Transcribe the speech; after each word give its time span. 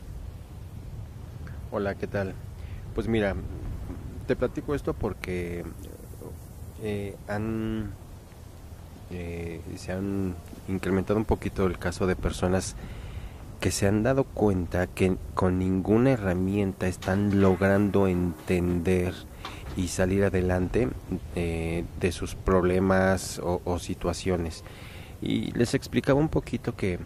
Hola, 1.71 1.95
¿qué 1.95 2.09
tal? 2.09 2.35
Pues 2.93 3.07
mira, 3.07 3.37
te 4.27 4.35
platico 4.35 4.75
esto 4.75 4.93
porque 4.93 5.65
eh, 6.83 7.15
han 7.29 7.93
se 9.77 9.93
han 9.93 10.35
incrementado 10.69 11.21
un 11.21 11.25
poquito 11.25 11.67
el 11.67 11.79
caso 11.79 12.09
de 12.09 12.17
personas 12.17 12.75
que 13.61 13.71
se 13.71 13.87
han 13.87 14.03
dado 14.03 14.25
cuenta 14.25 14.87
que 14.87 15.17
con 15.35 15.59
ninguna 15.59 16.13
herramienta 16.13 16.89
están 16.89 17.41
logrando 17.41 18.09
entender 18.09 19.15
y 19.77 19.89
salir 19.89 20.25
adelante 20.25 20.89
eh, 21.37 21.85
de 22.01 22.13
sus 22.13 22.35
problemas 22.35 23.41
o, 23.43 23.79
situaciones. 23.79 24.65
Y 25.23 25.53
les 25.53 25.75
explicaba 25.75 26.19
un 26.19 26.31
poquito 26.31 26.75
que 26.75 26.99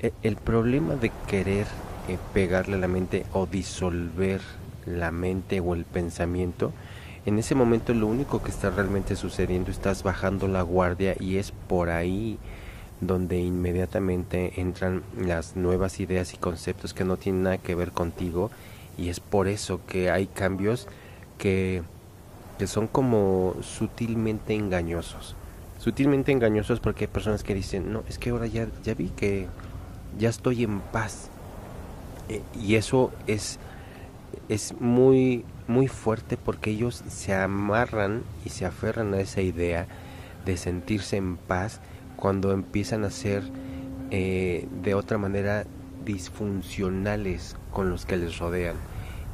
eh, 0.00 0.12
el 0.22 0.36
problema 0.36 0.96
de 0.96 1.12
querer 1.28 1.66
eh, 2.08 2.18
pegarle 2.34 2.76
a 2.76 2.80
la 2.80 2.88
mente 2.88 3.24
o 3.32 3.46
disolver 3.46 4.40
la 4.84 5.12
mente 5.12 5.60
o 5.60 5.74
el 5.74 5.84
pensamiento, 5.84 6.72
en 7.24 7.38
ese 7.38 7.54
momento 7.54 7.94
lo 7.94 8.06
único 8.06 8.42
que 8.42 8.50
está 8.50 8.70
realmente 8.70 9.16
sucediendo, 9.16 9.70
estás 9.70 10.02
bajando 10.02 10.48
la 10.48 10.62
guardia 10.62 11.16
y 11.18 11.36
es 11.36 11.52
por 11.52 11.90
ahí 11.90 12.38
donde 13.00 13.38
inmediatamente 13.38 14.60
entran 14.60 15.02
las 15.18 15.56
nuevas 15.56 16.00
ideas 16.00 16.32
y 16.34 16.38
conceptos 16.38 16.94
que 16.94 17.04
no 17.04 17.16
tienen 17.16 17.42
nada 17.42 17.58
que 17.58 17.74
ver 17.74 17.92
contigo 17.92 18.50
y 18.96 19.10
es 19.10 19.20
por 19.20 19.48
eso 19.48 19.80
que 19.86 20.10
hay 20.10 20.26
cambios 20.26 20.88
que, 21.38 21.82
que 22.58 22.66
son 22.66 22.86
como 22.86 23.54
sutilmente 23.60 24.54
engañosos. 24.54 25.36
Sutilmente 25.78 26.32
engañosos 26.32 26.80
porque 26.80 27.04
hay 27.04 27.08
personas 27.08 27.42
que 27.42 27.54
dicen, 27.54 27.92
no, 27.92 28.02
es 28.08 28.18
que 28.18 28.30
ahora 28.30 28.46
ya, 28.46 28.68
ya 28.82 28.94
vi 28.94 29.10
que 29.10 29.46
ya 30.18 30.30
estoy 30.30 30.64
en 30.64 30.80
paz. 30.80 31.28
Eh, 32.28 32.42
y 32.58 32.76
eso 32.76 33.12
es, 33.26 33.58
es 34.48 34.74
muy, 34.80 35.44
muy 35.68 35.88
fuerte 35.88 36.38
porque 36.38 36.70
ellos 36.70 37.04
se 37.08 37.34
amarran 37.34 38.22
y 38.46 38.48
se 38.48 38.64
aferran 38.64 39.12
a 39.12 39.20
esa 39.20 39.42
idea 39.42 39.86
de 40.46 40.56
sentirse 40.56 41.18
en 41.18 41.36
paz 41.36 41.80
cuando 42.16 42.52
empiezan 42.52 43.04
a 43.04 43.10
ser 43.10 43.42
eh, 44.10 44.66
de 44.82 44.94
otra 44.94 45.18
manera 45.18 45.64
disfuncionales 46.04 47.56
con 47.72 47.90
los 47.90 48.06
que 48.06 48.16
les 48.16 48.38
rodean. 48.38 48.76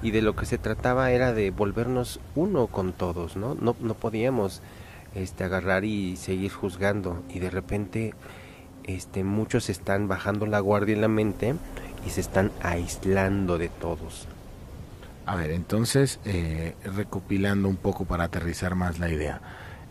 Y 0.02 0.10
de 0.10 0.22
lo 0.22 0.34
que 0.34 0.46
se 0.46 0.58
trataba 0.58 1.12
era 1.12 1.32
de 1.32 1.50
volvernos 1.50 2.18
uno 2.34 2.66
con 2.66 2.92
todos, 2.92 3.36
¿no? 3.36 3.54
No, 3.54 3.76
no 3.80 3.94
podíamos 3.94 4.60
este, 5.14 5.44
agarrar 5.44 5.84
y 5.84 6.16
seguir 6.16 6.50
juzgando. 6.50 7.22
Y 7.28 7.38
de 7.38 7.50
repente 7.50 8.14
este, 8.84 9.22
muchos 9.22 9.70
están 9.70 10.08
bajando 10.08 10.46
la 10.46 10.58
guardia 10.58 10.94
en 10.94 11.02
la 11.02 11.08
mente 11.08 11.54
y 12.04 12.10
se 12.10 12.20
están 12.20 12.50
aislando 12.62 13.58
de 13.58 13.68
todos. 13.68 14.26
A 15.24 15.36
ver, 15.36 15.52
entonces, 15.52 16.18
eh, 16.24 16.74
recopilando 16.84 17.68
un 17.68 17.76
poco 17.76 18.06
para 18.06 18.24
aterrizar 18.24 18.74
más 18.74 18.98
la 18.98 19.08
idea 19.08 19.40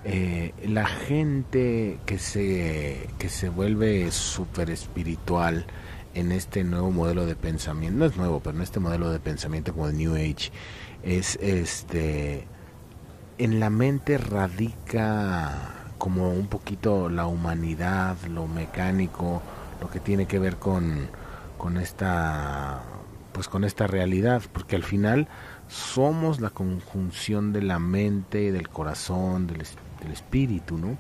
eh, 0.04 0.54
la 0.66 0.88
gente 0.88 2.00
que 2.06 2.18
se, 2.18 3.08
que 3.20 3.30
se 3.30 3.50
vuelve 3.50 4.12
súper 4.12 4.72
espiritual 4.72 5.66
en 6.16 6.32
este 6.32 6.64
nuevo 6.64 6.92
modelo 6.92 7.26
de 7.26 7.36
pensamiento, 7.36 8.00
no 8.00 8.06
es 8.06 8.18
nuevo, 8.18 8.40
pero 8.40 8.58
en 8.58 8.64
este 8.64 8.80
modelo 8.80 9.12
de 9.12 9.20
pensamiento 9.20 9.74
como 9.74 9.88
el 9.88 9.98
New 9.98 10.16
Age, 10.16 10.52
es 11.04 11.38
este, 11.42 12.48
en 13.38 13.60
la 13.60 13.70
mente 13.70 14.18
radica 14.18 15.92
como 15.98 16.32
un 16.32 16.48
poquito 16.48 17.10
la 17.10 17.28
humanidad, 17.28 18.18
lo 18.24 18.48
mecánico, 18.48 19.42
lo 19.80 19.90
que 19.92 20.00
tiene 20.00 20.26
que 20.26 20.40
ver 20.40 20.58
con, 20.58 21.08
con 21.58 21.78
esta 21.78 22.82
pues 23.34 23.48
con 23.48 23.64
esta 23.64 23.88
realidad, 23.88 24.42
porque 24.52 24.76
al 24.76 24.84
final 24.84 25.28
somos 25.70 26.42
la 26.42 26.50
conjunción 26.50 27.54
de 27.54 27.62
la 27.62 27.80
mente, 27.80 28.52
del 28.52 28.68
corazón, 28.68 29.48
del 29.48 29.62
espíritu 29.62 29.91
del 30.02 30.12
espíritu, 30.12 30.78
¿no? 30.78 30.98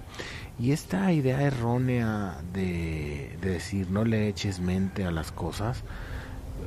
Y 0.59 0.72
esta 0.72 1.12
idea 1.12 1.41
errónea 1.41 2.38
de, 2.53 3.38
decir 3.41 3.89
no 3.89 4.06
le 4.06 4.28
eches 4.28 4.59
mente 4.59 5.06
a 5.06 5.12
las 5.12 5.31
cosas, 5.31 5.84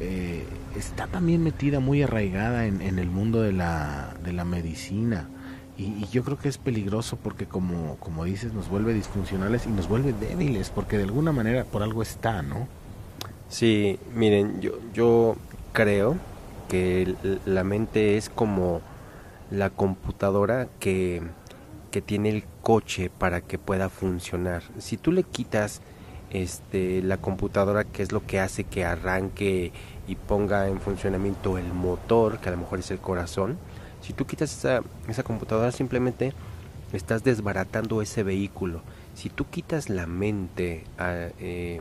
eh, 0.01 0.45
está 0.77 1.07
también 1.07 1.43
metida 1.43 1.81
muy 1.81 2.03
arraigada 2.03 2.67
en, 2.67 2.99
el 2.99 3.09
mundo 3.09 3.41
de 3.41 3.53
la, 3.53 4.15
de 4.25 4.33
la 4.33 4.45
medicina. 4.45 5.29
Y, 5.77 6.07
yo 6.09 6.25
creo 6.25 6.39
que 6.39 6.49
es 6.49 6.59
peligroso 6.59 7.17
porque 7.17 7.47
como, 7.47 7.97
como 7.97 8.25
dices, 8.25 8.53
nos 8.53 8.69
vuelve 8.69 8.95
disfuncionales 8.95 9.67
y 9.67 9.71
nos 9.71 9.89
vuelve 9.89 10.13
débiles, 10.13 10.71
porque 10.71 10.97
de 10.97 11.05
alguna 11.05 11.33
manera 11.33 11.65
por 11.65 11.83
algo 11.83 12.03
está, 12.03 12.43
¿no? 12.43 12.67
Sí, 13.49 13.99
miren, 14.15 14.61
yo, 14.61 14.73
yo 14.93 15.37
creo 15.73 16.17
que 16.69 17.15
la 17.45 17.63
mente 17.63 18.17
es 18.17 18.29
como 18.29 18.81
la 19.51 19.71
computadora 19.71 20.69
que 20.81 21.23
que 21.95 22.03
tiene 22.03 22.29
el 22.29 22.43
coche 22.61 23.09
para 23.09 23.41
que 23.41 23.57
pueda 23.57 23.89
funcionar. 23.89 24.65
Si 24.79 24.97
tú 24.97 25.13
le 25.13 25.23
quitas 25.23 25.81
este, 26.31 27.01
la 27.03 27.19
computadora, 27.19 27.85
que 27.85 28.03
es 28.03 28.11
lo 28.11 28.27
que 28.27 28.41
hace 28.41 28.65
que 28.65 28.85
arranque 28.85 29.71
y 30.09 30.17
ponga 30.17 30.67
en 30.67 30.81
funcionamiento 30.81 31.57
el 31.57 31.73
motor, 31.73 32.41
que 32.41 32.49
a 32.49 32.51
lo 32.51 32.59
mejor 32.59 32.81
es 32.81 32.91
el 32.91 32.99
corazón, 32.99 33.59
si 34.03 34.13
tú 34.13 34.27
quitas 34.27 34.53
esa, 34.59 34.83
esa 35.07 35.23
computadora 35.23 35.71
simplemente 35.71 36.33
estás 36.93 37.23
desbaratando 37.23 38.03
ese 38.03 38.25
vehículo. 38.25 38.83
Si 39.15 39.31
tú 39.31 39.47
quitas 39.49 39.89
la 39.89 40.09
mente 40.09 40.83
ah, 40.99 41.29
eh, 41.39 41.81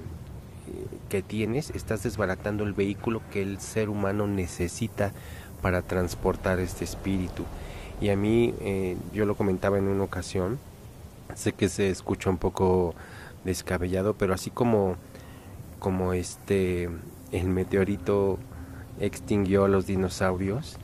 que 1.10 1.24
tienes, 1.24 1.72
estás 1.72 2.04
desbaratando 2.04 2.64
el 2.64 2.74
vehículo 2.74 3.24
que 3.32 3.42
el 3.42 3.60
ser 3.60 3.90
humano 3.90 4.28
necesita 4.28 5.12
para 5.64 5.82
transportar 5.82 6.60
este 6.60 6.84
espíritu. 6.84 7.46
Y 8.04 8.10
a 8.10 8.18
mí, 8.18 8.54
eh, 8.60 8.98
yo 9.14 9.26
lo 9.26 9.36
comentaba 9.36 9.78
en 9.78 9.88
una 9.88 10.04
ocasión, 10.04 10.60
sé 11.36 11.54
que 11.54 11.70
se 11.70 11.90
escucha 11.90 12.30
un 12.30 12.38
poco 12.38 12.96
descabellado, 13.46 14.14
pero 14.14 14.34
así 14.34 14.50
como, 14.50 14.98
como 15.80 16.12
este, 16.12 16.90
el 17.32 17.48
meteorito 17.48 18.40
extinguió 19.00 19.64
a 19.64 19.70
los 19.70 19.88
dinosaurios, 19.88 20.80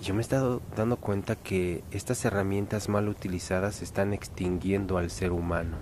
yo 0.00 0.14
me 0.14 0.20
he 0.20 0.22
estado 0.22 0.62
dando 0.76 0.96
cuenta 0.96 1.34
que 1.34 1.82
estas 1.90 2.24
herramientas 2.24 2.88
mal 2.88 3.08
utilizadas 3.08 3.82
están 3.82 4.12
extinguiendo 4.12 4.96
al 4.96 5.10
ser 5.10 5.32
humano. 5.32 5.76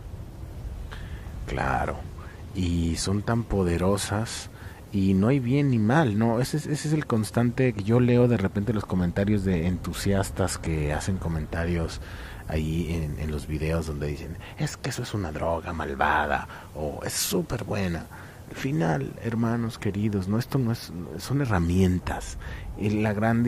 Claro, 1.46 1.98
y 2.54 2.96
son 2.96 3.20
tan 3.20 3.44
poderosas 3.44 4.48
y 4.92 5.14
no 5.14 5.28
hay 5.28 5.38
bien 5.38 5.70
ni 5.70 5.78
mal, 5.78 6.18
¿no? 6.18 6.40
Ese 6.40 6.56
es, 6.56 6.66
ese 6.66 6.88
es 6.88 6.94
el 6.94 7.06
constante 7.06 7.72
que 7.72 7.84
yo 7.84 8.00
leo 8.00 8.28
de 8.28 8.38
repente 8.38 8.72
los 8.72 8.86
comentarios 8.86 9.44
de 9.44 9.66
entusiastas 9.66 10.58
que 10.58 10.92
hacen 10.92 11.18
comentarios 11.18 12.00
ahí 12.48 13.12
en, 13.18 13.30
los 13.30 13.46
videos 13.46 13.86
donde 13.86 14.06
dicen, 14.06 14.36
es 14.58 14.76
que 14.76 14.88
eso 14.88 15.02
es 15.02 15.12
una 15.12 15.32
droga 15.32 15.72
malvada 15.72 16.48
o 16.74 17.00
es 17.04 17.12
súper 17.12 17.64
buena. 17.64 18.06
Al 18.48 18.56
final, 18.56 19.12
hermanos 19.22 19.78
queridos, 19.78 20.26
no 20.26 20.38
esto 20.38 20.58
no 20.58 20.72
es, 20.72 20.90
son 21.18 21.42
herramientas. 21.42 22.38
La 22.80 23.12
gran 23.12 23.44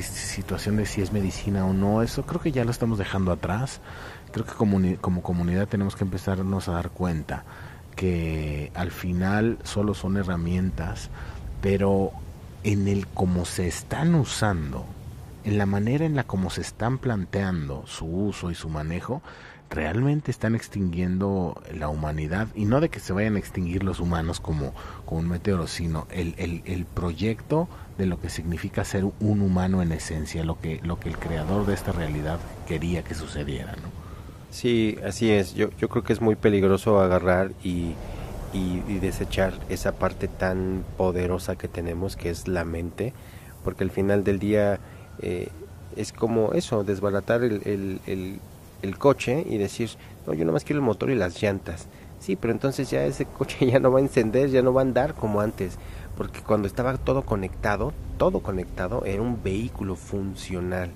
situación 0.00 0.76
de 0.76 0.86
si 0.86 1.02
es 1.02 1.12
medicina 1.12 1.66
o 1.66 1.72
no, 1.72 2.02
eso 2.02 2.24
creo 2.24 2.40
que 2.40 2.52
ya 2.52 2.64
lo 2.64 2.70
estamos 2.70 2.98
dejando 2.98 3.32
atrás. 3.32 3.80
Creo 4.30 4.46
que 4.46 4.52
como, 4.52 4.78
como 5.00 5.22
comunidad 5.22 5.66
tenemos 5.66 5.96
que 5.96 6.04
empezarnos 6.04 6.68
a 6.68 6.72
dar 6.72 6.90
cuenta 6.90 7.44
que 7.94 8.70
al 8.74 8.90
final 8.90 9.58
solo 9.62 9.94
son 9.94 10.16
herramientas, 10.16 11.10
pero 11.60 12.12
en 12.62 12.88
el 12.88 13.06
cómo 13.06 13.44
se 13.44 13.66
están 13.66 14.14
usando, 14.14 14.84
en 15.44 15.58
la 15.58 15.66
manera 15.66 16.04
en 16.04 16.16
la 16.16 16.24
como 16.24 16.50
se 16.50 16.62
están 16.62 16.98
planteando 16.98 17.84
su 17.86 18.06
uso 18.06 18.50
y 18.50 18.54
su 18.54 18.68
manejo, 18.68 19.22
realmente 19.70 20.30
están 20.30 20.54
extinguiendo 20.54 21.60
la 21.72 21.88
humanidad 21.88 22.48
y 22.54 22.64
no 22.64 22.80
de 22.80 22.88
que 22.88 23.00
se 23.00 23.12
vayan 23.12 23.36
a 23.36 23.38
extinguir 23.38 23.82
los 23.82 23.98
humanos 23.98 24.40
como, 24.40 24.72
como 25.04 25.20
un 25.20 25.28
meteoro, 25.28 25.66
sino 25.66 26.06
el, 26.10 26.34
el, 26.38 26.62
el, 26.64 26.84
proyecto 26.84 27.68
de 27.98 28.06
lo 28.06 28.20
que 28.20 28.30
significa 28.30 28.84
ser 28.84 29.04
un 29.04 29.40
humano 29.40 29.82
en 29.82 29.92
esencia, 29.92 30.44
lo 30.44 30.60
que, 30.60 30.80
lo 30.82 31.00
que 31.00 31.08
el 31.08 31.18
creador 31.18 31.66
de 31.66 31.74
esta 31.74 31.92
realidad 31.92 32.38
quería 32.66 33.02
que 33.02 33.14
sucediera. 33.14 33.72
¿no? 33.72 34.03
Sí, 34.54 34.98
así 35.04 35.32
es. 35.32 35.54
Yo, 35.54 35.70
yo 35.78 35.88
creo 35.88 36.04
que 36.04 36.12
es 36.12 36.20
muy 36.20 36.36
peligroso 36.36 37.00
agarrar 37.00 37.50
y, 37.64 37.94
y, 38.52 38.98
desechar 39.00 39.52
esa 39.68 39.92
parte 39.92 40.28
tan 40.28 40.84
poderosa 40.96 41.56
que 41.56 41.66
tenemos, 41.66 42.14
que 42.14 42.30
es 42.30 42.46
la 42.46 42.64
mente, 42.64 43.12
porque 43.64 43.82
al 43.82 43.90
final 43.90 44.22
del 44.22 44.38
día 44.38 44.78
eh, 45.20 45.48
es 45.96 46.12
como 46.12 46.52
eso, 46.52 46.84
desbaratar 46.84 47.42
el, 47.42 47.62
el 48.06 48.40
el 48.84 48.98
coche 48.98 49.44
y 49.48 49.58
decir, 49.58 49.90
no, 50.26 50.34
yo 50.34 50.44
nomás 50.44 50.62
quiero 50.62 50.80
el 50.80 50.86
motor 50.86 51.10
y 51.10 51.14
las 51.14 51.42
llantas. 51.42 51.88
Sí, 52.20 52.36
pero 52.36 52.52
entonces 52.52 52.90
ya 52.90 53.04
ese 53.04 53.24
coche 53.26 53.66
ya 53.70 53.80
no 53.80 53.90
va 53.90 53.98
a 53.98 54.02
encender, 54.02 54.50
ya 54.50 54.62
no 54.62 54.72
va 54.72 54.82
a 54.82 54.84
andar 54.84 55.14
como 55.14 55.40
antes, 55.40 55.78
porque 56.16 56.40
cuando 56.40 56.68
estaba 56.68 56.96
todo 56.98 57.22
conectado, 57.22 57.92
todo 58.18 58.40
conectado, 58.40 59.04
era 59.04 59.22
un 59.22 59.42
vehículo 59.42 59.96
funcional. 59.96 60.90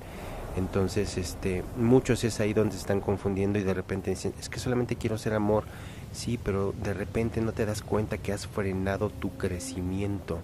Entonces, 0.59 1.17
este, 1.17 1.63
muchos 1.77 2.25
es 2.25 2.41
ahí 2.41 2.53
donde 2.53 2.73
se 2.73 2.81
están 2.81 3.01
confundiendo 3.01 3.61
y 3.61 3.63
de 3.63 3.75
repente 3.75 4.11
dicen, 4.11 4.35
es 4.41 4.49
que 4.49 4.59
solamente 4.59 4.97
quiero 4.97 5.17
ser 5.17 5.33
amor. 5.35 5.65
Sí, 6.13 6.39
pero 6.43 6.75
de 6.83 6.95
repente 6.95 7.41
no 7.41 7.53
te 7.53 7.65
das 7.65 7.83
cuenta 7.83 8.19
que 8.19 8.33
has 8.33 8.47
frenado 8.47 9.09
tu 9.09 9.31
crecimiento. 9.37 10.41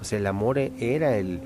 O 0.00 0.04
sea, 0.04 0.18
el 0.18 0.26
amor 0.26 0.58
e-, 0.58 0.72
era 0.78 1.16
el, 1.16 1.40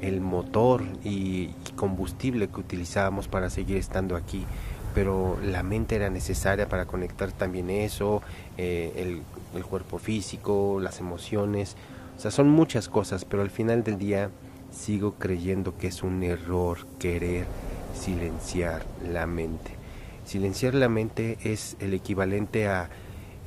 el 0.00 0.20
motor 0.20 0.84
y 1.02 1.48
combustible 1.74 2.48
que 2.48 2.60
utilizábamos 2.60 3.26
para 3.26 3.50
seguir 3.50 3.76
estando 3.76 4.16
aquí 4.16 4.46
pero 4.94 5.36
la 5.42 5.64
mente 5.64 5.96
era 5.96 6.08
necesaria 6.08 6.68
para 6.68 6.86
conectar 6.86 7.32
también 7.32 7.68
eso, 7.68 8.22
eh, 8.56 8.92
el, 8.94 9.22
el, 9.56 9.64
cuerpo 9.64 9.98
físico, 9.98 10.78
las 10.80 11.00
emociones, 11.00 11.76
o 12.16 12.20
sea, 12.20 12.30
son 12.30 12.48
muchas 12.48 12.88
cosas, 12.88 13.24
pero 13.24 13.42
al 13.42 13.50
final 13.50 13.82
del 13.82 13.98
día 13.98 14.30
sigo 14.74 15.14
creyendo 15.14 15.76
que 15.78 15.86
es 15.86 16.02
un 16.02 16.22
error 16.22 16.86
querer 16.98 17.46
silenciar 17.94 18.84
la 19.10 19.26
mente. 19.26 19.72
Silenciar 20.24 20.74
la 20.74 20.88
mente 20.88 21.38
es 21.42 21.76
el 21.80 21.94
equivalente 21.94 22.66
a 22.66 22.90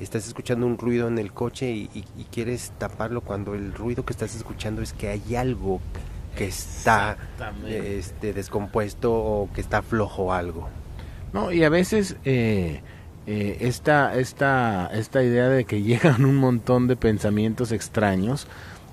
estás 0.00 0.28
escuchando 0.28 0.64
un 0.64 0.78
ruido 0.78 1.08
en 1.08 1.18
el 1.18 1.32
coche 1.32 1.70
y, 1.70 1.90
y 1.92 2.24
quieres 2.30 2.72
taparlo 2.78 3.20
cuando 3.20 3.54
el 3.54 3.74
ruido 3.74 4.04
que 4.04 4.12
estás 4.12 4.36
escuchando 4.36 4.80
es 4.80 4.92
que 4.92 5.08
hay 5.08 5.34
algo 5.34 5.80
que 6.38 6.46
está 6.46 7.16
este, 7.66 8.32
descompuesto 8.32 9.12
o 9.12 9.48
que 9.52 9.60
está 9.60 9.82
flojo 9.82 10.32
algo. 10.32 10.68
No, 11.32 11.50
y 11.50 11.64
a 11.64 11.68
veces 11.68 12.16
eh, 12.24 12.80
eh, 13.26 13.56
esta, 13.60 14.14
esta, 14.14 14.88
esta 14.92 15.22
idea 15.24 15.48
de 15.48 15.64
que 15.64 15.82
llegan 15.82 16.24
un 16.24 16.36
montón 16.36 16.86
de 16.86 16.94
pensamientos 16.94 17.72
extraños 17.72 18.46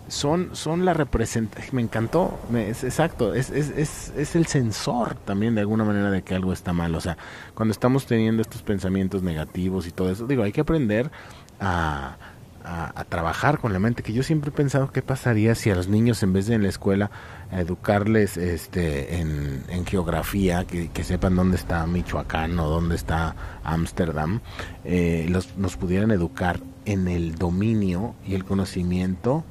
son, 0.08 0.50
son 0.56 0.86
la 0.86 0.94
representación, 0.94 1.76
me 1.76 1.82
encantó, 1.82 2.40
es, 2.56 2.84
exacto, 2.84 3.34
es, 3.34 3.50
es, 3.50 3.70
es, 3.70 4.14
es 4.16 4.36
el 4.36 4.46
sensor 4.46 5.16
también 5.16 5.56
de 5.56 5.62
alguna 5.62 5.84
manera 5.84 6.12
de 6.12 6.22
que 6.22 6.36
algo 6.36 6.54
está 6.54 6.74
mal, 6.74 6.94
o 6.96 7.02
sea, 7.02 7.18
cuando 7.54 7.72
estamos 7.72 8.06
teniendo 8.06 8.42
estos 8.42 8.62
pensamientos 8.62 9.24
negativos 9.24 9.88
y 9.88 9.92
todo 9.92 10.12
eso, 10.12 10.28
digo, 10.28 10.44
hay 10.44 10.52
que 10.52 10.62
aprender 10.62 11.12
a, 11.60 12.18
a, 12.66 13.04
trabajar 13.06 13.60
con 13.60 13.74
la 13.74 13.80
mente, 13.80 14.04
que 14.04 14.14
yo 14.14 14.24
siempre 14.24 14.50
he 14.50 14.54
pensado 14.54 14.92
qué 14.92 15.02
pasaría 15.02 15.56
si 15.56 15.70
a 15.70 15.76
los 15.76 15.88
niños 15.88 16.24
en 16.24 16.34
vez 16.34 16.48
de 16.48 16.56
en 16.56 16.64
la 16.64 16.70
escuela 16.70 17.12
educarles 17.52 18.38
este 18.38 19.20
en, 19.20 19.86
geografía, 19.86 20.66
que, 20.66 21.04
sepan 21.04 21.36
dónde 21.36 21.58
está 21.58 21.86
Michoacán 21.86 22.58
o 22.60 22.68
dónde 22.68 22.96
está 22.96 23.36
Ámsterdam, 23.64 24.42
eh, 24.84 25.32
nos 25.58 25.78
pudieran 25.78 26.12
educar 26.12 26.60
en 26.86 27.08
el 27.08 27.36
dominio 27.36 28.16
y 28.26 28.36
el 28.36 28.46
conocimiento 28.46 29.44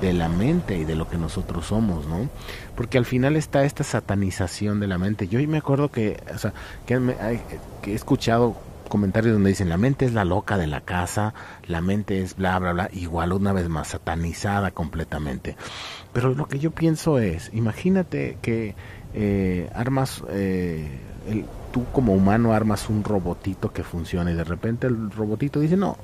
de 0.00 0.12
la 0.12 0.28
mente 0.28 0.76
y 0.76 0.84
de 0.84 0.94
lo 0.94 1.08
que 1.08 1.16
nosotros 1.16 1.66
somos, 1.66 2.06
¿no? 2.06 2.28
Porque 2.74 2.98
al 2.98 3.04
final 3.04 3.36
está 3.36 3.64
esta 3.64 3.84
satanización 3.84 4.80
de 4.80 4.86
la 4.86 4.98
mente. 4.98 5.28
Yo 5.28 5.46
me 5.48 5.58
acuerdo 5.58 5.90
que, 5.90 6.22
o 6.34 6.38
sea, 6.38 6.52
que, 6.86 6.94
he 7.84 7.94
escuchado 7.94 8.56
comentarios 8.88 9.34
donde 9.34 9.50
dicen 9.50 9.68
la 9.68 9.78
mente 9.78 10.04
es 10.04 10.12
la 10.12 10.24
loca 10.24 10.58
de 10.58 10.68
la 10.68 10.80
casa, 10.80 11.34
la 11.66 11.80
mente 11.80 12.22
es 12.22 12.36
bla, 12.36 12.58
bla, 12.58 12.72
bla, 12.72 12.88
igual 12.92 13.32
una 13.32 13.52
vez 13.52 13.68
más 13.68 13.88
satanizada 13.88 14.70
completamente. 14.70 15.56
Pero 16.12 16.34
lo 16.34 16.46
que 16.46 16.58
yo 16.58 16.70
pienso 16.70 17.18
es, 17.18 17.50
imagínate 17.52 18.38
que 18.42 18.74
eh, 19.14 19.70
armas, 19.74 20.22
eh, 20.28 20.88
tú 21.72 21.84
como 21.92 22.14
humano 22.14 22.52
armas 22.52 22.88
un 22.88 23.02
robotito 23.02 23.72
que 23.72 23.82
funcione 23.82 24.32
y 24.32 24.34
de 24.34 24.44
repente 24.44 24.86
el 24.86 25.10
robotito 25.10 25.60
dice, 25.60 25.76
no, 25.76 25.96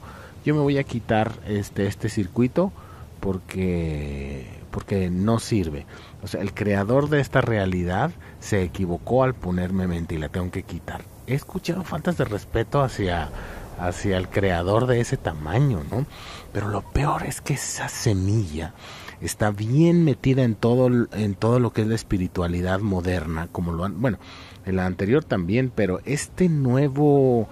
yo 0.45 0.55
me 0.55 0.61
voy 0.61 0.79
a 0.79 0.85
quitar 0.85 1.33
este, 1.47 1.87
este 1.87 2.09
circuito 2.09 2.73
porque, 3.23 4.47
porque 4.71 5.09
no 5.09 5.39
sirve. 5.39 5.87
O 6.23 6.27
sea, 6.27 6.43
el 6.43 6.53
creador 6.53 7.09
de 7.09 7.21
esta 7.21 7.41
realidad 7.41 8.11
se 8.41 8.63
equivocó 8.63 9.25
al 9.25 9.33
ponerme 9.33 9.87
mente 9.87 10.17
y 10.17 10.19
la 10.19 10.29
tengo 10.29 10.51
que 10.51 10.65
quitar 10.65 11.03
he 11.27 11.35
escuchado 11.35 11.85
faltas 11.85 12.17
de 12.17 12.25
respeto 12.25 12.83
hacia, 12.83 13.31
hacia 13.79 14.17
el 14.17 14.29
creador 14.29 14.87
de 14.87 15.01
ese 15.01 15.17
tamaño, 15.17 15.83
¿no? 15.91 16.07
Pero 16.53 16.69
lo 16.69 16.83
peor 16.83 17.25
es 17.25 17.41
que 17.41 17.55
esa 17.55 17.89
semilla 17.89 18.75
está 19.21 19.51
bien 19.51 20.05
metida 20.05 20.43
en 20.43 20.55
todo, 20.55 20.89
en 21.13 21.35
todo 21.35 21.61
lo 21.61 21.73
que 21.73 21.83
es 21.83 21.89
la 21.89 21.95
espiritualidad 21.95 22.81
moderna, 22.81 23.49
como 23.53 23.73
lo 23.73 23.85
han, 23.85 24.01
bueno, 24.01 24.19
en 24.67 24.77
la 24.77 24.87
anterior 24.87 25.25
también, 25.25 25.73
pero 25.75 26.01
este 26.05 26.49
nuevo 26.49 27.49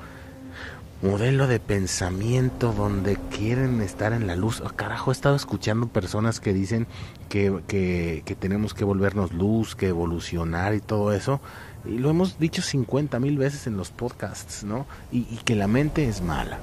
modelo 1.02 1.46
de 1.46 1.60
pensamiento 1.60 2.72
donde 2.72 3.16
quieren 3.30 3.80
estar 3.80 4.12
en 4.12 4.26
la 4.26 4.36
luz. 4.36 4.60
Oh, 4.60 4.68
carajo, 4.68 5.10
he 5.10 5.12
estado 5.12 5.36
escuchando 5.36 5.86
personas 5.88 6.40
que 6.40 6.52
dicen 6.52 6.86
que, 7.28 7.62
que, 7.66 8.22
que 8.24 8.34
tenemos 8.34 8.74
que 8.74 8.84
volvernos 8.84 9.32
luz, 9.32 9.74
que 9.74 9.88
evolucionar 9.88 10.74
y 10.74 10.80
todo 10.80 11.12
eso 11.12 11.40
y 11.84 11.98
lo 11.98 12.10
hemos 12.10 12.38
dicho 12.38 12.62
50 12.62 13.18
mil 13.20 13.38
veces 13.38 13.66
en 13.66 13.76
los 13.76 13.90
podcasts, 13.90 14.64
¿no? 14.64 14.86
Y, 15.10 15.24
que 15.44 15.54
la 15.54 15.66
mente 15.66 16.08
es 16.08 16.20
mala. 16.22 16.58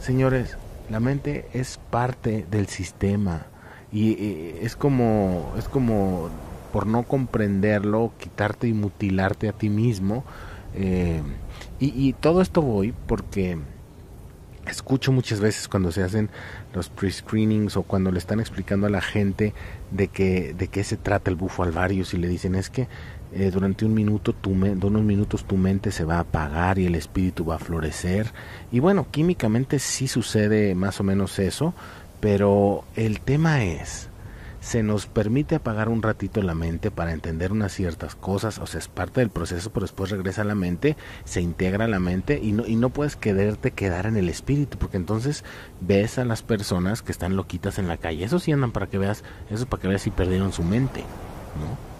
Señores, 0.00 0.56
la 0.90 1.00
mente 1.00 1.48
es 1.52 1.78
parte 1.90 2.46
del 2.50 2.66
sistema 2.66 3.46
y, 3.92 4.54
es 4.60 4.76
como 4.76 5.52
es 5.56 5.68
como 5.68 6.30
por 6.72 6.86
no 6.86 7.02
comprenderlo 7.04 8.12
quitarte 8.18 8.68
y 8.68 8.72
mutilarte 8.72 9.48
a 9.48 9.52
ti 9.52 9.68
mismo 9.68 10.24
eh, 10.74 11.20
y, 11.80 12.08
y, 12.08 12.12
todo 12.12 12.42
esto 12.42 12.62
voy 12.62 12.94
porque 13.06 13.58
escucho 14.66 15.12
muchas 15.12 15.40
veces 15.40 15.68
cuando 15.68 15.90
se 15.92 16.02
hacen 16.02 16.30
los 16.74 16.88
pre-screenings 16.88 17.76
o 17.76 17.82
cuando 17.82 18.12
le 18.12 18.18
están 18.18 18.40
explicando 18.40 18.86
a 18.86 18.90
la 18.90 19.00
gente 19.00 19.54
de 19.90 20.08
que 20.08 20.54
de 20.54 20.68
qué 20.68 20.84
se 20.84 20.96
trata 20.96 21.30
el 21.30 21.36
bufo 21.36 21.62
alvarius 21.62 22.14
y 22.14 22.18
le 22.18 22.28
dicen 22.28 22.54
es 22.54 22.70
que 22.70 22.86
eh, 23.32 23.50
durante 23.50 23.84
un 23.84 23.94
minuto 23.94 24.32
tu 24.32 24.50
unos 24.50 25.02
minutos 25.02 25.44
tu 25.44 25.56
mente 25.56 25.90
se 25.90 26.04
va 26.04 26.16
a 26.16 26.20
apagar 26.20 26.78
y 26.78 26.86
el 26.86 26.94
espíritu 26.94 27.44
va 27.44 27.56
a 27.56 27.58
florecer 27.58 28.32
y 28.70 28.80
bueno 28.80 29.06
químicamente 29.10 29.78
sí 29.78 30.08
sucede 30.08 30.74
más 30.74 31.00
o 31.00 31.04
menos 31.04 31.38
eso 31.38 31.74
pero 32.20 32.84
el 32.96 33.20
tema 33.20 33.64
es 33.64 34.09
se 34.60 34.82
nos 34.82 35.06
permite 35.06 35.54
apagar 35.54 35.88
un 35.88 36.02
ratito 36.02 36.42
la 36.42 36.54
mente 36.54 36.90
para 36.90 37.12
entender 37.12 37.50
unas 37.50 37.72
ciertas 37.72 38.14
cosas, 38.14 38.58
o 38.58 38.66
sea, 38.66 38.78
es 38.78 38.88
parte 38.88 39.20
del 39.20 39.30
proceso, 39.30 39.70
pero 39.70 39.84
después 39.84 40.10
regresa 40.10 40.42
a 40.42 40.44
la 40.44 40.54
mente, 40.54 40.96
se 41.24 41.40
integra 41.40 41.86
a 41.86 41.88
la 41.88 41.98
mente 41.98 42.38
y 42.42 42.52
no, 42.52 42.66
y 42.66 42.76
no 42.76 42.90
puedes 42.90 43.16
quererte 43.16 43.70
quedar 43.70 44.06
en 44.06 44.16
el 44.16 44.28
espíritu, 44.28 44.76
porque 44.78 44.98
entonces 44.98 45.44
ves 45.80 46.18
a 46.18 46.26
las 46.26 46.42
personas 46.42 47.00
que 47.02 47.12
están 47.12 47.36
loquitas 47.36 47.78
en 47.78 47.88
la 47.88 47.96
calle, 47.96 48.24
eso 48.24 48.38
sí 48.38 48.52
andan 48.52 48.72
para 48.72 48.86
que 48.86 48.98
veas, 48.98 49.24
eso 49.50 49.66
para 49.66 49.80
que 49.80 49.88
veas 49.88 50.02
si 50.02 50.10
perdieron 50.10 50.52
su 50.52 50.62
mente, 50.62 51.00
¿no? 51.00 51.90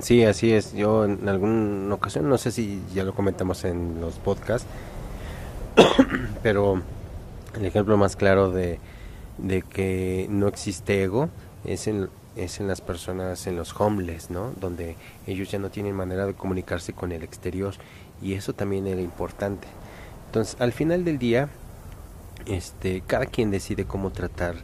Sí, 0.00 0.22
así 0.22 0.52
es. 0.52 0.72
Yo 0.72 1.04
en 1.04 1.28
alguna 1.28 1.92
ocasión, 1.92 2.28
no 2.28 2.38
sé 2.38 2.52
si 2.52 2.80
ya 2.94 3.02
lo 3.02 3.12
comentamos 3.12 3.64
en 3.64 4.00
los 4.00 4.14
podcasts, 4.20 4.68
pero 6.44 6.80
el 7.56 7.64
ejemplo 7.64 7.96
más 7.96 8.14
claro 8.14 8.50
de, 8.50 8.78
de 9.38 9.62
que 9.62 10.28
no 10.30 10.46
existe 10.46 11.02
ego 11.02 11.28
es 11.64 11.86
en, 11.86 12.08
es 12.36 12.60
en 12.60 12.68
las 12.68 12.80
personas, 12.80 13.46
en 13.46 13.56
los 13.56 13.78
homeless, 13.78 14.30
¿no? 14.30 14.52
Donde 14.60 14.96
ellos 15.26 15.50
ya 15.50 15.58
no 15.58 15.70
tienen 15.70 15.94
manera 15.94 16.26
de 16.26 16.34
comunicarse 16.34 16.92
con 16.92 17.12
el 17.12 17.22
exterior 17.22 17.74
y 18.22 18.34
eso 18.34 18.52
también 18.52 18.86
era 18.86 19.00
importante. 19.00 19.66
Entonces, 20.26 20.56
al 20.60 20.72
final 20.72 21.04
del 21.04 21.18
día, 21.18 21.48
este, 22.46 23.02
cada 23.06 23.26
quien 23.26 23.50
decide 23.50 23.84
cómo 23.84 24.10
tratar 24.10 24.56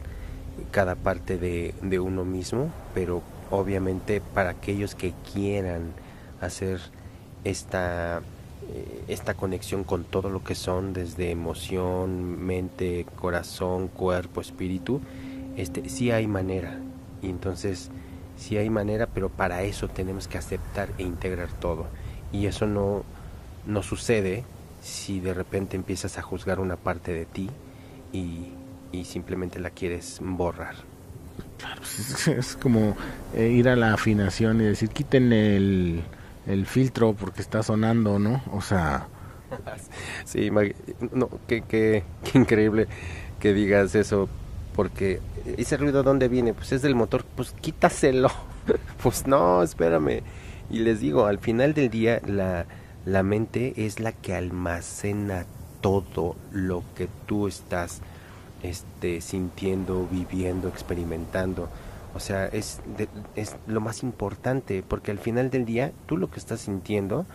cada 0.71 0.95
parte 0.95 1.37
de, 1.37 1.73
de 1.81 1.99
uno 1.99 2.25
mismo, 2.25 2.71
pero 2.93 3.21
obviamente 3.49 4.21
para 4.21 4.51
aquellos 4.51 4.95
que 4.95 5.13
quieran 5.33 5.93
hacer 6.41 6.79
esta, 7.43 8.21
eh, 8.69 9.03
esta 9.07 9.33
conexión 9.33 9.83
con 9.83 10.03
todo 10.03 10.29
lo 10.29 10.43
que 10.43 10.55
son 10.55 10.93
desde 10.93 11.31
emoción, 11.31 12.43
mente, 12.43 13.05
corazón, 13.15 13.87
cuerpo, 13.87 14.41
espíritu, 14.41 15.01
este, 15.57 15.87
sí 15.89 16.11
hay 16.11 16.27
manera. 16.27 16.79
Y 17.21 17.29
entonces 17.29 17.89
sí 18.37 18.57
hay 18.57 18.69
manera, 18.69 19.07
pero 19.07 19.29
para 19.29 19.63
eso 19.63 19.87
tenemos 19.87 20.27
que 20.27 20.37
aceptar 20.37 20.89
e 20.97 21.03
integrar 21.03 21.49
todo. 21.53 21.85
Y 22.31 22.45
eso 22.47 22.65
no, 22.65 23.03
no 23.65 23.83
sucede 23.83 24.43
si 24.81 25.19
de 25.19 25.33
repente 25.33 25.75
empiezas 25.75 26.17
a 26.17 26.21
juzgar 26.21 26.59
una 26.59 26.75
parte 26.75 27.13
de 27.13 27.25
ti 27.25 27.49
y, 28.11 28.47
y 28.91 29.05
simplemente 29.05 29.59
la 29.59 29.69
quieres 29.69 30.19
borrar. 30.21 30.75
Claro, 31.57 31.81
pues, 31.81 32.27
es, 32.27 32.55
como 32.55 32.95
eh, 33.35 33.49
ir 33.49 33.69
a 33.69 33.75
la 33.75 33.93
afinación 33.93 34.61
y 34.61 34.65
decir, 34.65 34.89
quiten 34.89 35.31
el, 35.31 36.01
el 36.47 36.65
filtro 36.65 37.13
porque 37.13 37.41
está 37.41 37.63
sonando, 37.63 38.19
¿no? 38.19 38.41
O 38.51 38.61
sea... 38.61 39.07
Sí, 40.23 40.49
no, 41.11 41.29
qué, 41.45 41.61
qué, 41.67 42.03
qué 42.23 42.37
increíble 42.37 42.87
que 43.41 43.53
digas 43.53 43.95
eso, 43.95 44.29
porque 44.75 45.19
ese 45.57 45.77
ruido 45.77 46.03
dónde 46.03 46.27
viene, 46.27 46.53
pues 46.53 46.71
es 46.71 46.81
del 46.81 46.95
motor, 46.95 47.25
pues 47.35 47.51
quítaselo. 47.51 48.29
pues 49.03 49.27
no, 49.27 49.63
espérame. 49.63 50.21
Y 50.69 50.79
les 50.79 50.99
digo, 50.99 51.25
al 51.25 51.39
final 51.39 51.73
del 51.73 51.89
día 51.89 52.21
la, 52.25 52.65
la 53.05 53.23
mente 53.23 53.73
es 53.85 53.99
la 53.99 54.11
que 54.11 54.35
almacena 54.35 55.45
todo 55.81 56.35
lo 56.51 56.83
que 56.95 57.07
tú 57.25 57.47
estás 57.47 58.01
este, 58.63 59.21
sintiendo, 59.21 60.07
viviendo, 60.09 60.67
experimentando. 60.67 61.69
O 62.13 62.19
sea, 62.19 62.45
es, 62.45 62.81
es 63.35 63.55
lo 63.67 63.81
más 63.81 64.03
importante, 64.03 64.83
porque 64.87 65.11
al 65.11 65.19
final 65.19 65.49
del 65.49 65.65
día, 65.65 65.91
tú 66.05 66.17
lo 66.17 66.29
que 66.29 66.39
estás 66.39 66.61
sintiendo, 66.61 67.25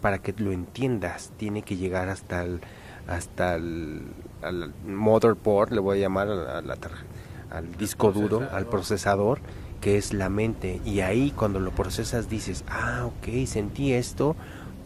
para 0.00 0.18
que 0.18 0.34
lo 0.36 0.52
entiendas, 0.52 1.30
tiene 1.36 1.62
que 1.62 1.76
llegar 1.76 2.08
hasta 2.08 2.42
el, 2.42 2.60
hasta 3.08 3.56
el 3.56 4.02
al 4.42 4.72
motherboard, 4.86 5.72
le 5.72 5.80
voy 5.80 5.98
a 5.98 6.00
llamar 6.02 6.28
al 6.28 7.76
disco 7.76 8.12
duro, 8.12 8.46
al 8.52 8.66
procesador, 8.66 9.40
que 9.80 9.96
es 9.96 10.12
la 10.12 10.28
mente. 10.28 10.80
Y 10.84 11.00
ahí 11.00 11.32
cuando 11.32 11.60
lo 11.60 11.70
procesas 11.70 12.28
dices, 12.28 12.64
ah, 12.68 13.06
ok, 13.06 13.46
sentí 13.46 13.92
esto 13.92 14.36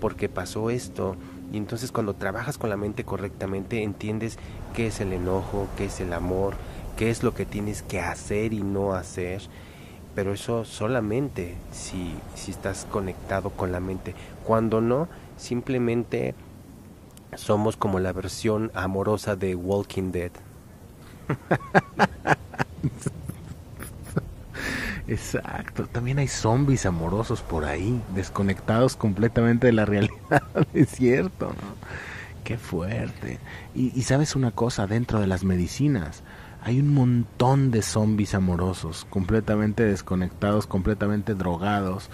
porque 0.00 0.28
pasó 0.28 0.70
esto. 0.70 1.16
Y 1.52 1.58
entonces 1.58 1.92
cuando 1.92 2.14
trabajas 2.14 2.56
con 2.56 2.70
la 2.70 2.76
mente 2.76 3.04
correctamente 3.04 3.82
entiendes 3.82 4.38
qué 4.74 4.86
es 4.86 5.00
el 5.00 5.12
enojo, 5.12 5.68
qué 5.76 5.86
es 5.86 6.00
el 6.00 6.12
amor, 6.12 6.54
qué 6.96 7.10
es 7.10 7.22
lo 7.22 7.34
que 7.34 7.44
tienes 7.44 7.82
que 7.82 8.00
hacer 8.00 8.52
y 8.52 8.62
no 8.62 8.94
hacer. 8.94 9.42
Pero 10.14 10.32
eso 10.32 10.64
solamente 10.64 11.56
si, 11.72 12.14
si 12.34 12.50
estás 12.50 12.86
conectado 12.90 13.50
con 13.50 13.72
la 13.72 13.80
mente. 13.80 14.14
Cuando 14.44 14.80
no, 14.80 15.08
simplemente 15.36 16.34
somos 17.36 17.76
como 17.76 17.98
la 17.98 18.12
versión 18.12 18.70
amorosa 18.74 19.36
de 19.36 19.54
Walking 19.54 20.12
Dead. 20.12 20.32
Exacto, 25.08 25.86
también 25.86 26.18
hay 26.18 26.28
zombies 26.28 26.86
amorosos 26.86 27.42
por 27.42 27.64
ahí, 27.64 28.00
desconectados 28.14 28.96
completamente 28.96 29.66
de 29.66 29.72
la 29.72 29.84
realidad, 29.84 30.42
es 30.74 30.90
cierto, 30.90 31.52
Qué 32.44 32.58
fuerte. 32.58 33.38
Y, 33.74 33.96
y, 33.96 34.02
sabes 34.02 34.34
una 34.34 34.50
cosa, 34.50 34.88
dentro 34.88 35.20
de 35.20 35.28
las 35.28 35.44
medicinas 35.44 36.24
hay 36.64 36.80
un 36.80 36.94
montón 36.94 37.70
de 37.70 37.82
zombies 37.82 38.34
amorosos, 38.34 39.06
completamente 39.10 39.84
desconectados, 39.84 40.66
completamente 40.66 41.34
drogados. 41.34 42.08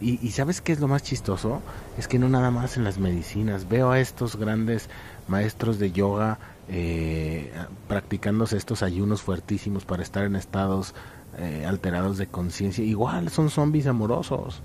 Y, 0.00 0.18
y 0.26 0.30
sabes 0.30 0.60
qué 0.60 0.72
es 0.72 0.80
lo 0.80 0.88
más 0.88 1.02
chistoso? 1.02 1.60
Es 1.98 2.08
que 2.08 2.18
no 2.18 2.28
nada 2.28 2.50
más 2.50 2.76
en 2.76 2.84
las 2.84 2.98
medicinas. 2.98 3.68
Veo 3.68 3.90
a 3.90 4.00
estos 4.00 4.36
grandes 4.36 4.88
maestros 5.28 5.78
de 5.78 5.92
yoga 5.92 6.38
eh, 6.72 7.50
practicándose 7.88 8.56
estos 8.56 8.84
ayunos 8.84 9.22
fuertísimos 9.22 9.84
para 9.84 10.04
estar 10.04 10.24
en 10.24 10.36
estados 10.36 10.94
eh, 11.36 11.64
alterados 11.66 12.16
de 12.16 12.28
conciencia, 12.28 12.84
igual 12.84 13.28
son 13.30 13.50
zombies 13.50 13.88
amorosos. 13.88 14.62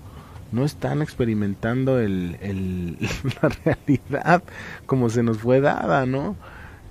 No 0.51 0.65
están 0.65 1.01
experimentando 1.01 1.99
el, 1.99 2.37
la 3.41 3.49
realidad 3.49 4.43
como 4.85 5.09
se 5.09 5.23
nos 5.23 5.39
fue 5.39 5.61
dada, 5.61 6.05
¿no? 6.05 6.35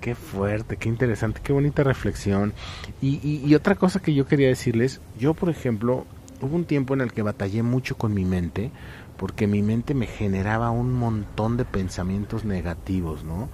Qué 0.01 0.17
fuerte, 0.17 0.77
qué 0.79 0.89
interesante, 0.89 1.41
qué 1.45 1.53
bonita 1.53 1.85
reflexión. 1.85 2.53
Y, 3.01 3.41
y 3.47 3.55
otra 3.55 3.77
cosa 3.77 4.01
que 4.01 4.15
yo 4.15 4.27
quería 4.27 4.49
decirles, 4.49 5.01
yo 5.17 5.35
por 5.35 5.49
ejemplo, 5.49 6.07
hubo 6.45 6.57
un 6.57 6.65
tiempo 6.65 6.95
en 6.95 7.01
el 7.01 7.13
que 7.13 7.23
batallé 7.23 7.63
mucho 7.63 7.97
con 7.97 8.15
mi 8.15 8.25
mente, 8.25 8.71
porque 9.17 9.47
mi 9.47 9.63
mente 9.63 9.95
me 9.95 10.07
generaba 10.07 10.71
un 10.71 10.93
montón 10.93 11.57
de 11.57 11.65
pensamientos 11.65 12.45
negativos, 12.45 13.25
¿no? 13.25 13.49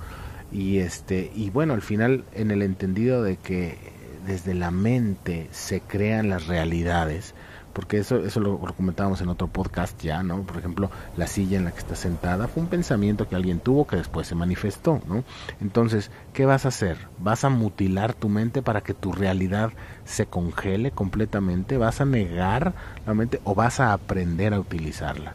Y 0.53 0.79
este, 0.79 1.31
y 1.35 1.51
bueno, 1.51 1.75
al 1.75 1.83
final 1.83 2.25
en 2.35 2.51
el 2.51 2.63
entendido 2.63 3.23
de 3.23 3.37
que 3.37 3.79
desde 4.27 4.55
la 4.55 4.71
mente 4.71 5.49
se 5.53 5.81
crean 5.81 6.29
las 6.29 6.47
realidades, 6.47 7.35
porque 7.73 7.99
eso, 7.99 8.17
eso 8.19 8.41
lo, 8.41 8.59
comentábamos 8.59 9.21
en 9.21 9.29
otro 9.29 9.47
podcast 9.47 10.01
ya, 10.03 10.23
¿no? 10.23 10.43
Por 10.43 10.59
ejemplo, 10.59 10.91
la 11.17 11.27
silla 11.27 11.59
en 11.59 11.65
la 11.65 11.73
que 11.73 11.79
está 11.79 11.95
sentada 11.95 12.49
fue 12.49 12.63
un 12.63 12.69
pensamiento 12.69 13.29
que 13.29 13.37
alguien 13.37 13.61
tuvo 13.61 13.87
que 13.87 13.97
después 13.97 14.27
se 14.27 14.35
manifestó, 14.35 15.01
¿no? 15.07 15.25
Entonces, 15.61 16.11
¿qué 16.33 16.47
vas 16.47 16.65
a 16.65 16.69
hacer? 16.69 16.99
¿Vas 17.19 17.45
a 17.45 17.49
mutilar 17.49 18.15
tu 18.15 18.29
mente 18.29 18.63
para 18.63 18.81
que 18.81 18.95
tu 18.95 19.13
realidad 19.13 19.73
se 20.05 20.27
congele 20.27 20.91
completamente? 20.91 21.79
¿Vas 21.79 22.01
a 22.01 22.05
negar 22.05 22.75
la 23.07 23.15
mente 23.15 23.41
o 23.45 23.55
vas 23.55 23.81
a 23.81 23.93
aprender 23.93 24.55
a 24.55 24.61
utilizarla? 24.61 25.35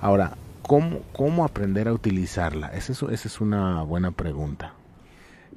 Ahora, 0.00 0.36
¿cómo, 0.62 1.00
cómo 1.12 1.44
aprender 1.44 1.88
a 1.88 1.92
utilizarla? 1.92 2.68
Esa 2.68 2.92
es, 2.92 3.02
esa 3.02 3.28
es 3.28 3.40
una 3.40 3.82
buena 3.82 4.10
pregunta. 4.10 4.74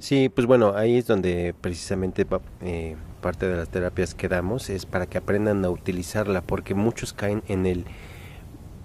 Sí, 0.00 0.28
pues 0.28 0.46
bueno, 0.46 0.74
ahí 0.76 0.96
es 0.96 1.06
donde 1.08 1.54
precisamente 1.60 2.24
eh, 2.60 2.96
parte 3.20 3.48
de 3.48 3.56
las 3.56 3.68
terapias 3.68 4.14
que 4.14 4.28
damos 4.28 4.70
es 4.70 4.86
para 4.86 5.06
que 5.06 5.18
aprendan 5.18 5.64
a 5.64 5.70
utilizarla, 5.70 6.40
porque 6.40 6.74
muchos 6.74 7.12
caen 7.12 7.42
en 7.48 7.66
el 7.66 7.84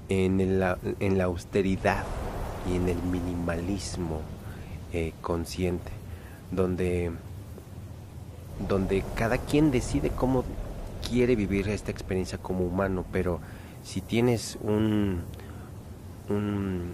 en, 0.10 0.42
el, 0.42 0.64
en 1.00 1.18
la 1.18 1.26
austeridad 1.26 2.04
y 2.70 2.76
en 2.78 2.90
el 2.90 3.02
minimalismo 3.04 4.22
eh, 4.92 5.14
consciente, 5.22 5.92
donde 6.52 7.12
donde 8.68 9.04
cada 9.16 9.38
quien 9.38 9.70
decide 9.70 10.10
cómo 10.10 10.44
quiere 11.08 11.36
vivir 11.36 11.70
esta 11.70 11.92
experiencia 11.92 12.40
como 12.40 12.66
humano, 12.66 13.06
pero 13.12 13.40
si 13.84 14.02
tienes 14.02 14.58
un 14.64 15.22
un, 16.30 16.94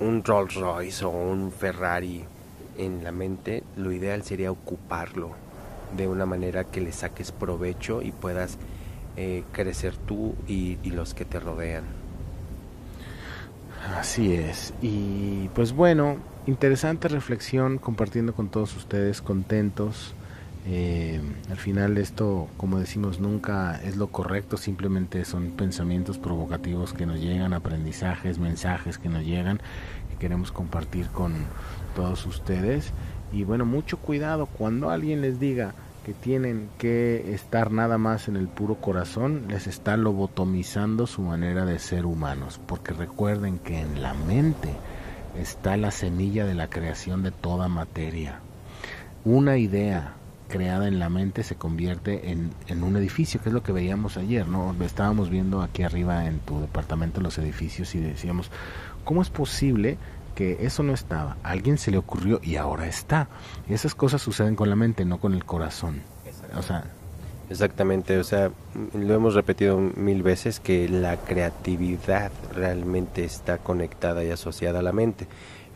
un 0.00 0.24
Rolls 0.24 0.54
Royce 0.54 1.04
o 1.04 1.10
un 1.10 1.52
Ferrari 1.52 2.24
en 2.78 3.04
la 3.04 3.12
mente, 3.12 3.62
lo 3.76 3.92
ideal 3.92 4.22
sería 4.22 4.50
ocuparlo 4.50 5.30
de 5.96 6.08
una 6.08 6.26
manera 6.26 6.64
que 6.64 6.80
le 6.80 6.92
saques 6.92 7.32
provecho 7.32 8.02
y 8.02 8.12
puedas 8.12 8.58
eh, 9.16 9.44
crecer 9.52 9.96
tú 9.96 10.34
y, 10.48 10.78
y 10.82 10.90
los 10.90 11.14
que 11.14 11.24
te 11.24 11.38
rodean. 11.38 11.84
Así 13.98 14.32
es. 14.32 14.72
Y 14.80 15.48
pues 15.54 15.72
bueno, 15.72 16.16
interesante 16.46 17.08
reflexión 17.08 17.78
compartiendo 17.78 18.32
con 18.34 18.48
todos 18.48 18.76
ustedes, 18.76 19.20
contentos. 19.20 20.14
Eh, 20.64 21.20
al 21.50 21.56
final 21.56 21.98
esto, 21.98 22.48
como 22.56 22.78
decimos, 22.78 23.18
nunca 23.18 23.80
es 23.82 23.96
lo 23.96 24.08
correcto, 24.08 24.56
simplemente 24.56 25.24
son 25.24 25.50
pensamientos 25.50 26.18
provocativos 26.18 26.92
que 26.92 27.04
nos 27.04 27.20
llegan, 27.20 27.52
aprendizajes, 27.52 28.38
mensajes 28.38 28.98
que 28.98 29.08
nos 29.08 29.24
llegan, 29.24 29.60
que 30.10 30.16
queremos 30.18 30.52
compartir 30.52 31.08
con, 31.08 31.34
todos 31.94 32.26
ustedes. 32.26 32.92
Y 33.32 33.44
bueno, 33.44 33.64
mucho 33.64 33.98
cuidado 33.98 34.46
cuando 34.46 34.90
alguien 34.90 35.20
les 35.20 35.38
diga 35.38 35.74
que 36.04 36.12
tienen 36.12 36.68
que 36.78 37.32
estar 37.32 37.70
nada 37.70 37.96
más 37.96 38.28
en 38.28 38.36
el 38.36 38.48
puro 38.48 38.76
corazón, 38.76 39.44
les 39.48 39.66
está 39.66 39.96
lobotomizando 39.96 41.06
su 41.06 41.22
manera 41.22 41.64
de 41.64 41.78
ser 41.78 42.06
humanos, 42.06 42.60
porque 42.66 42.92
recuerden 42.92 43.58
que 43.58 43.80
en 43.80 44.02
la 44.02 44.12
mente 44.12 44.70
está 45.38 45.76
la 45.76 45.92
semilla 45.92 46.44
de 46.44 46.54
la 46.54 46.68
creación 46.68 47.22
de 47.22 47.30
toda 47.30 47.68
materia. 47.68 48.40
Una 49.24 49.56
idea 49.58 50.16
creada 50.52 50.86
en 50.86 50.98
la 50.98 51.08
mente 51.08 51.42
se 51.44 51.54
convierte 51.54 52.30
en, 52.30 52.50
en, 52.66 52.82
un 52.82 52.94
edificio, 52.96 53.40
que 53.40 53.48
es 53.48 53.54
lo 53.54 53.62
que 53.62 53.72
veíamos 53.72 54.18
ayer, 54.18 54.46
¿no? 54.46 54.76
Estábamos 54.84 55.30
viendo 55.30 55.62
aquí 55.62 55.82
arriba 55.82 56.26
en 56.26 56.40
tu 56.40 56.60
departamento 56.60 57.22
los 57.22 57.38
edificios 57.38 57.94
y 57.94 58.00
decíamos, 58.00 58.50
¿cómo 59.04 59.22
es 59.22 59.30
posible 59.30 59.96
que 60.34 60.58
eso 60.60 60.82
no 60.82 60.92
estaba, 60.92 61.38
a 61.42 61.50
alguien 61.50 61.78
se 61.78 61.90
le 61.90 61.98
ocurrió 61.98 62.40
y 62.42 62.56
ahora 62.56 62.86
está. 62.86 63.28
Y 63.68 63.74
esas 63.74 63.94
cosas 63.94 64.22
suceden 64.22 64.56
con 64.56 64.68
la 64.68 64.76
mente, 64.76 65.04
no 65.04 65.18
con 65.18 65.34
el 65.34 65.44
corazón. 65.44 66.02
O 66.56 66.62
sea, 66.62 66.84
Exactamente, 67.50 68.18
o 68.18 68.24
sea, 68.24 68.50
lo 68.94 69.14
hemos 69.14 69.34
repetido 69.34 69.78
mil 69.78 70.22
veces 70.22 70.58
que 70.58 70.88
la 70.88 71.18
creatividad 71.18 72.32
realmente 72.54 73.24
está 73.24 73.58
conectada 73.58 74.24
y 74.24 74.30
asociada 74.30 74.78
a 74.78 74.82
la 74.82 74.92
mente. 74.92 75.26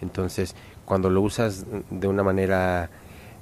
Entonces, 0.00 0.54
cuando 0.86 1.10
lo 1.10 1.20
usas 1.20 1.66
de 1.90 2.08
una 2.08 2.22
manera 2.22 2.88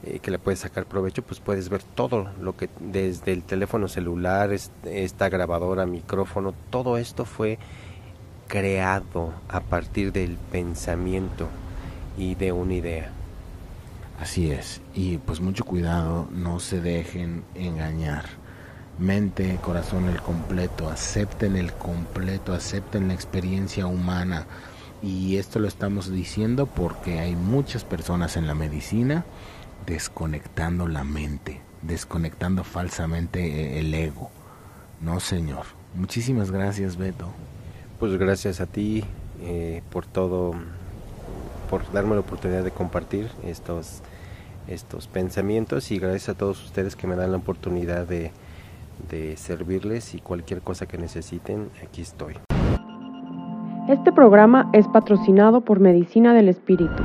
eh, 0.06 0.18
que 0.20 0.30
le 0.30 0.38
puedes 0.38 0.60
sacar 0.60 0.84
provecho, 0.84 1.22
pues 1.22 1.40
puedes 1.40 1.68
ver 1.68 1.82
todo 1.82 2.28
lo 2.40 2.56
que 2.56 2.68
desde 2.78 3.32
el 3.32 3.42
teléfono 3.42 3.88
celular, 3.88 4.50
esta 4.84 5.28
grabadora, 5.30 5.86
micrófono, 5.86 6.52
todo 6.70 6.98
esto 6.98 7.24
fue 7.24 7.58
creado 8.46 9.32
a 9.48 9.60
partir 9.60 10.12
del 10.12 10.36
pensamiento 10.52 11.48
y 12.18 12.34
de 12.34 12.52
una 12.52 12.74
idea. 12.74 13.10
Así 14.20 14.50
es, 14.50 14.82
y 14.94 15.16
pues 15.18 15.40
mucho 15.40 15.64
cuidado, 15.64 16.28
no 16.30 16.60
se 16.60 16.80
dejen 16.80 17.42
engañar. 17.54 18.26
Mente, 18.98 19.58
corazón, 19.62 20.08
el 20.08 20.20
completo, 20.20 20.88
acepten 20.88 21.56
el 21.56 21.72
completo, 21.72 22.52
acepten 22.52 23.08
la 23.08 23.14
experiencia 23.14 23.86
humana. 23.86 24.46
Y 25.02 25.36
esto 25.36 25.58
lo 25.58 25.66
estamos 25.66 26.10
diciendo 26.10 26.66
porque 26.66 27.18
hay 27.18 27.34
muchas 27.36 27.84
personas 27.84 28.36
en 28.36 28.46
la 28.46 28.54
medicina 28.54 29.24
desconectando 29.86 30.88
la 30.88 31.04
mente, 31.04 31.60
desconectando 31.82 32.64
falsamente 32.64 33.78
el 33.78 33.92
ego. 33.94 34.30
No, 35.00 35.20
Señor. 35.20 35.64
Muchísimas 35.94 36.50
gracias, 36.50 36.96
Beto. 36.96 37.28
Pues 37.98 38.16
gracias 38.18 38.60
a 38.60 38.66
ti 38.66 39.04
eh, 39.42 39.82
por 39.90 40.06
todo, 40.06 40.52
por 41.70 41.90
darme 41.92 42.14
la 42.14 42.20
oportunidad 42.20 42.64
de 42.64 42.70
compartir 42.70 43.30
estos, 43.44 44.00
estos 44.66 45.06
pensamientos 45.06 45.90
y 45.90 45.98
gracias 45.98 46.30
a 46.30 46.34
todos 46.34 46.64
ustedes 46.64 46.96
que 46.96 47.06
me 47.06 47.16
dan 47.16 47.30
la 47.30 47.38
oportunidad 47.38 48.06
de, 48.06 48.32
de 49.10 49.36
servirles 49.36 50.14
y 50.14 50.20
cualquier 50.20 50.62
cosa 50.62 50.86
que 50.86 50.98
necesiten, 50.98 51.70
aquí 51.86 52.02
estoy. 52.02 52.34
Este 53.88 54.12
programa 54.12 54.70
es 54.72 54.88
patrocinado 54.88 55.60
por 55.60 55.78
Medicina 55.78 56.32
del 56.32 56.48
Espíritu 56.48 57.02